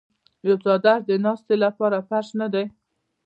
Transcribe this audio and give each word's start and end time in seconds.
آیا 0.43 0.55
څادر 0.63 0.99
د 1.09 1.11
ناستې 1.25 1.55
لپاره 1.63 1.97
فرش 2.07 2.27
نه 2.39 2.47
دی؟ 2.53 2.65